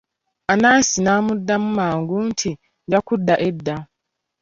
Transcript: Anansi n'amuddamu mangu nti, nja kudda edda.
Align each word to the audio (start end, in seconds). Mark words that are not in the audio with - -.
Anansi 0.51 0.97
n'amuddamu 1.01 1.67
mangu 1.77 2.15
nti, 2.29 2.49
nja 2.85 2.99
kudda 3.07 3.35
edda. 3.47 3.75